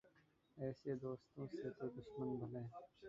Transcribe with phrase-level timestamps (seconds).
[0.57, 2.63] ایسے دوستو سے تو دشمن بھلے